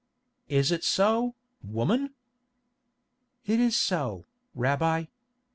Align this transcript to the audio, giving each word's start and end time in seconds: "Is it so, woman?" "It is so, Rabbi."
"Is 0.49 0.71
it 0.71 0.83
so, 0.83 1.35
woman?" 1.61 2.15
"It 3.45 3.59
is 3.59 3.75
so, 3.79 4.25
Rabbi." 4.55 5.05